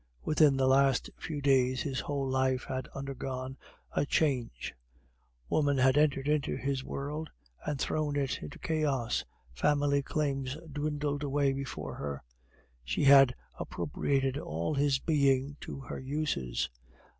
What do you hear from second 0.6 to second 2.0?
last few days his